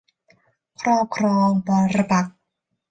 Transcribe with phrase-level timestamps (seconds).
[0.81, 1.75] ครอบครองปร
[2.11, 2.35] ปักษ์